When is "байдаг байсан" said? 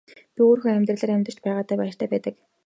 2.11-2.49